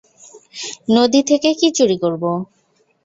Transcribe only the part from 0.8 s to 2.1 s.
নদী থেকে কী চুরি